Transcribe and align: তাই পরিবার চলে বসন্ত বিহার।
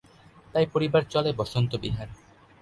তাই 0.53 0.65
পরিবার 0.65 1.03
চলে 1.09 1.31
বসন্ত 1.33 1.71
বিহার। 1.75 2.09